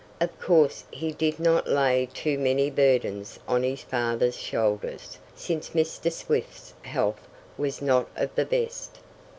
[0.19, 6.11] Of course he did not lay too many burdens on his father's shoulders since Mr.
[6.11, 8.97] Swift's health was not of the best.